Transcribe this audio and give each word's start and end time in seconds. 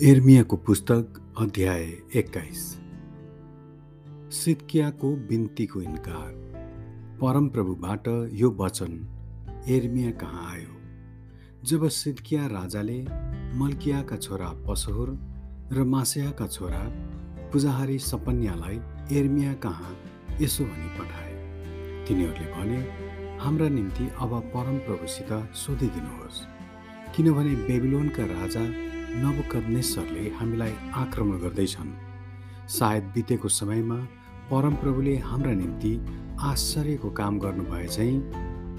एर्मियाको 0.00 0.56
पुस्तक 0.56 1.34
अध्याय 1.38 1.82
एक्काइस। 2.16 2.60
सिद्कियाको 4.34 5.16
बिन्तीको 5.16 5.80
इन्कार। 5.80 6.32
परमप्रभुबाट 7.20 8.30
यो 8.32 8.50
वचन 8.50 8.92
एर्मिया 9.68 10.10
कहाँ 10.10 10.52
आयो? 10.52 10.68
जब 11.64 11.88
सिद्किया 11.88 12.46
राजाले 12.46 13.02
मल्कियाका 13.58 14.16
छोरा 14.16 14.48
पसहुर 14.68 15.18
र 15.72 15.84
मासेयाका 15.84 16.46
छोरा 16.46 16.80
पुजाहारी 17.52 17.98
सपन्यालाई 17.98 18.80
एर्मिया 19.18 19.54
कहाँ 19.54 19.96
यसो 20.40 20.64
भनी 20.64 20.98
पठाए। 20.98 21.32
तिनीहरूले 22.08 22.52
भने 22.52 22.80
हाम्रा 23.38 23.68
निम्ति 23.68 24.10
अब 24.20 24.40
परमप्रभुसित 24.40 25.54
सोधिदिनुहोस्। 25.54 26.42
किनभने 27.16 27.54
बेबिलोनका 27.54 28.24
राजा 28.24 28.91
नबुकदनेश्वरले 29.12 30.24
हामीलाई 30.40 30.72
आक्रमण 30.96 31.36
गर्दैछन्। 31.38 31.90
सायद 32.68 33.04
बितेको 33.14 33.48
समयमा 33.48 33.96
परमप्रभुले 34.50 35.16
हाम्रा 35.28 35.52
निम्ति 35.52 35.92
आश्चर्यको 36.40 37.10
काम 37.10 37.38
गर्नुभए 37.38 37.86
चाहिँ 37.86 38.16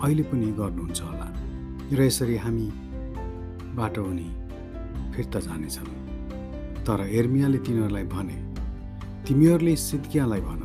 अहिले 0.02 0.24
पनि 0.24 0.48
गर्नुहुन्छ 0.58 1.02
होला। 1.02 1.28
र 1.94 2.02
यसरी 2.02 2.38
हामी 2.38 2.68
बाटो 3.78 4.04
उनी 4.04 4.30
फिर्ता 5.14 5.40
जानेछन्। 5.40 5.94
तर 6.82 7.00
एर्मियाले 7.14 7.58
तिनीहरूलाई 7.58 8.06
भने 8.10 8.38
तिमीहरूले 9.28 9.76
सिद्कियालाई 9.86 10.42
भन। 10.42 10.62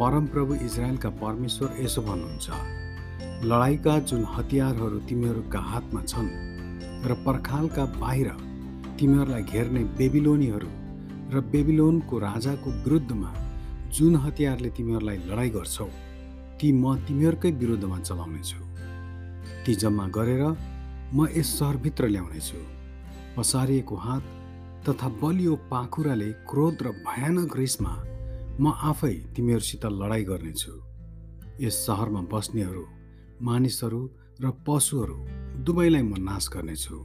परमप्रभु 0.00 0.54
इजरायलका 0.64 1.10
परमेश्वर 1.22 1.76
यसो 1.84 2.00
भन्नुहुन्छ। 2.08 2.48
लडाइँका 3.44 3.98
जुन 4.08 4.26
हतियारहरू 4.34 4.98
तिमीहरूका 5.08 5.60
हातमा 5.70 6.02
छन् 6.02 6.30
र 7.04 7.22
पर्खालका 7.26 7.84
बाहिर 7.84 8.47
तिमीहरूलाई 8.98 9.42
घेर्ने 9.42 9.82
बेबिलोनीहरू 9.98 10.70
र 11.32 11.40
बेबिलोनको 11.52 12.14
राजाको 12.18 12.68
विरुद्धमा 12.84 13.30
जुन 13.96 14.14
हतियारले 14.24 14.70
तिमीहरूलाई 14.76 15.18
लडाइँ 15.28 15.52
गर्छौ 15.56 15.88
ती 16.58 16.68
म 16.72 16.84
तिमीहरूकै 17.06 17.50
विरुद्धमा 17.62 17.98
चलाउनेछु। 18.08 18.60
ती 19.64 19.72
जम्मा 19.82 20.06
गरेर 20.16 20.42
म 21.14 21.26
यस 21.36 21.48
सहरभित्र 21.58 22.08
ल्याउनेछु। 22.14 22.58
पसारिएको 23.36 23.96
हात 23.96 24.24
तथा 24.88 25.08
बलियो 25.22 25.54
पाखुराले 25.70 26.30
क्रोध 26.50 26.76
र 26.82 26.88
भयानक 27.06 27.56
रिसमा 27.56 27.94
म 28.60 28.64
आफै 28.90 29.14
तिमीहरूसित 29.34 29.84
लडाइँ 30.00 30.24
गर्नेछु। 30.30 30.74
यस 31.60 31.76
सहरमा 31.86 32.22
बस्नेहरू 32.32 32.84
मानिसहरू 33.46 34.02
र 34.42 34.50
पशुहरू 34.66 35.18
दुवैलाई 35.66 36.02
म 36.02 36.12
नाश 36.28 36.44
गर्नेछु। 36.54 36.96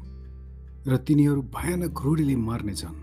र 0.88 0.98
तिनीहरू 0.98 1.42
भयानक 1.56 2.02
रूढीले 2.04 2.36
मर्नेछन् 2.36 3.00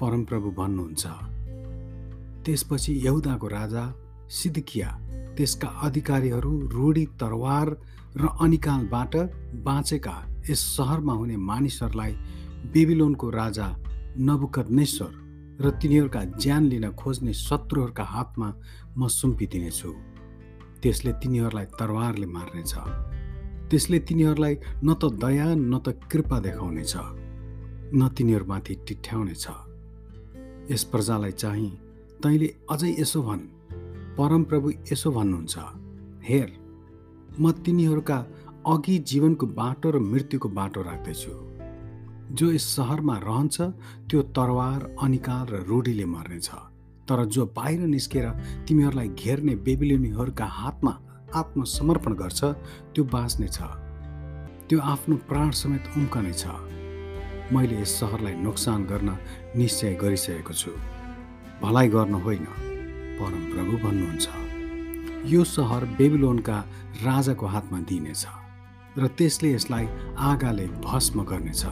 परमप्रभु 0.00 0.50
भन्नुहुन्छ 0.50 1.04
त्यसपछि 2.44 2.92
यहुदाको 3.06 3.46
राजा 3.48 3.84
सिद्किया 4.30 4.90
त्यसका 5.36 5.68
अधिकारीहरू 5.86 6.52
रूढी 6.74 7.04
तरवार 7.20 7.68
र 8.16 8.28
अनिकालबाट 8.40 9.16
बाँचेका 9.66 10.16
यस 10.50 10.60
सहरमा 10.76 11.14
हुने 11.14 11.36
मानिसहरूलाई 11.50 12.12
बेबिलोनको 12.72 13.30
राजा 13.30 13.66
नबुकदनेश्वर 14.28 15.12
र 15.60 15.70
तिनीहरूका 15.82 16.24
ज्यान 16.38 16.62
लिन 16.70 16.90
खोज्ने 16.92 17.32
शत्रुहरूका 17.32 18.04
हातमा 18.04 18.48
म 18.98 19.08
सुम्पिदिनेछु। 19.08 19.90
त्यसले 20.82 21.12
तिनीहरूलाई 21.20 21.66
तरवारले 21.78 22.26
मार्नेछ। 22.26 22.74
त्यसले 23.70 23.98
तिनीहरूलाई 24.08 24.54
न 24.84 24.94
त 24.94 25.04
दया 25.22 25.46
न 25.54 25.78
त 25.84 25.86
कृपा 26.10 26.36
देखाउनेछ 26.46 26.94
न 27.94 28.08
तिनीहरूमाथि 28.16 28.74
टिठ्याउनेछ। 28.86 29.46
यस 30.70 30.82
प्रजालाई 30.92 31.32
चाहिँ 31.42 31.70
तैँले 32.22 32.48
अझै 32.70 32.90
यसो 33.00 33.22
भन् 33.22 33.42
परमप्रभु 34.18 34.68
यसो 34.92 35.10
भन्नुहुन्छ 35.16 35.54
हेर 36.28 36.48
म 37.40 37.52
तिनीहरूका 37.64 38.18
अघि 38.72 38.96
जीवनको 39.10 39.46
बाटो 39.58 39.90
र 39.90 39.98
मृत्युको 40.12 40.48
बाटो 40.58 40.80
राख्दैछु। 40.82 41.34
जो 42.38 42.46
यस 42.52 42.66
सहरमा 42.76 43.16
रहन्छ 43.22 43.56
त्यो 44.10 44.22
तरवार 44.36 44.80
अनिकाल 45.04 45.44
र 45.52 45.62
रूढीले 45.68 46.06
मर्नेछ। 46.14 46.48
तर 47.08 47.24
जो 47.34 47.42
बाहिर 47.56 47.80
निस्केर 47.86 48.26
तिमीहरूलाई 48.66 49.08
घेर्ने 49.20 49.54
बेबिलिनीहरूका 49.66 50.46
हातमा 50.58 50.92
आत्मसमर्पण 51.34 52.12
गर्छ 52.14 52.44
त्यो 52.94 53.04
बाँच्नेछ 53.04 53.58
त्यो 54.68 54.78
आफ्नो 54.80 55.16
प्राण 55.28 55.50
समेत 55.50 55.84
उम्कनेछ 55.96 56.44
मैले 57.52 57.80
यस 57.80 57.90
सहरलाई 58.00 58.34
नोक्सान 58.42 58.84
गर्न 58.86 59.10
निश्चय 59.56 59.94
गरिसकेको 60.02 60.52
छु। 60.52 60.70
भलाइ 61.62 61.88
गर्न 61.88 62.14
होइन 62.24 62.46
परमप्रभु 63.18 63.74
भन्नुहुन्छ। 63.84 64.26
यो 65.32 65.44
सहर 65.44 65.84
बेबिलोनका 65.98 66.58
राजाको 67.02 67.46
हातमा 67.46 67.78
दिइनेछ 67.90 68.26
र 68.98 69.06
त्यसले 69.18 69.52
यसलाई 69.54 69.86
आगाले 70.30 70.66
भस्म 70.86 71.24
गर्नेछ। 71.24 71.64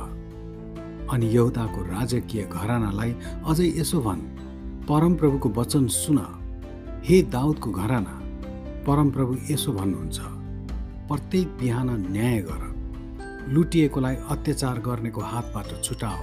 अनि 1.12 1.26
यहुदाको 1.34 1.80
राजकीय 1.94 2.42
घरानालाई 2.50 3.12
अझै 3.46 3.68
यसो 3.80 4.00
भन् 4.02 4.22
परमप्रभुको 4.88 5.48
वचन 5.58 5.86
सुन। 5.86 6.18
हे 7.06 7.22
दाउदको 7.22 7.70
घराना 7.70 8.14
परमप्रभु 8.86 9.34
यसो 9.50 9.72
भन्नुहुन्छ 9.72 10.18
प्रत्येक 11.08 11.48
बिहान 11.58 11.88
न्याय 12.12 12.38
गर। 12.40 12.62
लुटिएकोलाई 13.48 14.16
अत्याचार 14.30 14.78
गर्नेको 14.80 15.20
हातबाट 15.20 15.68
छुटाओ। 15.84 16.20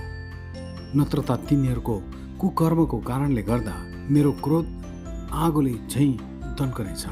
नत्र 0.97 1.21
त 1.21 1.31
तिमीहरूको 1.49 1.95
कुकर्मको 2.41 2.97
कारणले 3.09 3.41
गर्दा 3.41 3.75
मेरो 4.13 4.31
क्रोध 4.45 4.65
आगोले 5.43 5.73
झैँ 5.89 6.13
दन्कनेछ 6.59 7.03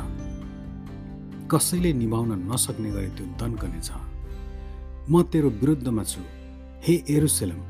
कसैले 1.51 1.91
निभाउन 1.93 2.31
नसक्ने 2.51 2.89
गरी 2.91 3.09
त्यो 3.17 3.25
दन्कनेछ 3.41 3.89
म 5.09 5.13
तेरो 5.33 5.49
विरुद्धमा 5.61 6.03
छु। 6.03 6.21
हे 6.85 6.93
एरुसेलम 7.09 7.61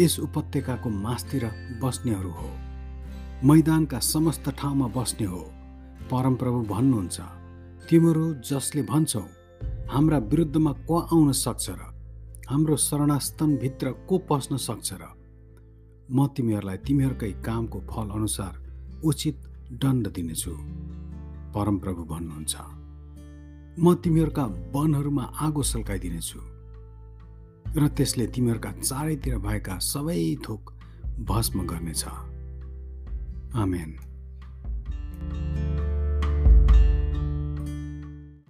यस 0.00 0.18
उपत्यकाको 0.20 0.88
मासतिर 1.04 1.44
बस्नेहरू 1.82 2.30
हो। 2.30 2.48
मैदानका 3.48 3.98
समस्त 3.98 4.48
ठाउँमा 4.58 4.86
बस्ने 4.96 5.26
हो। 5.26 5.42
परमप्रभु 6.10 6.60
भन्नुहुन्छ 6.72 7.20
तिमीहरू 7.88 8.24
जसले 8.48 8.82
भन्छौ 8.82 9.24
हाम्रा 9.90 10.18
विरुद्धमा 10.30 10.72
को 10.88 10.96
आउन 11.12 11.32
सक्छ 11.32 11.66
र 11.70 11.80
हाम्रो 12.50 12.76
शरणास्थनभित्र 12.76 13.86
को 14.08 14.18
पस्न 14.28 14.56
सक्छ 14.56 14.88
र? 14.92 15.02
म 16.12 16.26
तिमीहरूलाई 16.26 16.76
तिमीहरूकै 16.86 17.32
कामको 17.44 17.78
फल 17.90 18.08
अनुसार 18.10 18.52
उचित 19.04 19.36
दण्ड 19.72 20.04
दिनेछु। 20.08 20.52
परमप्रभु 21.54 22.02
भन्नुहुन्छ 22.04 22.54
म 23.78 23.94
तिमीहरूका 23.94 24.44
वनहरूमा 24.74 25.24
आगो 25.40 25.62
सल्काइदिनेछु 25.62 26.40
र 27.76 27.88
त्यसले 27.88 28.26
तिमीहरूका 28.26 28.70
चारैतिर 28.80 29.38
भएका 29.38 29.78
सबै 29.92 30.20
थोक 30.44 30.62
भस्म 31.20 31.66
गर्नेछ। 31.66 32.04
आमेन। 33.54 33.90